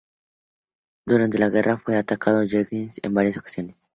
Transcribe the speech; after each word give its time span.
Durante 1.05 1.37
la 1.37 1.49
guerra 1.49 1.77
fue 1.77 1.95
atacado 1.95 2.39
por 2.39 2.49
kamikazes 2.49 2.99
en 3.03 3.13
varias 3.13 3.37
ocasiones. 3.37 3.87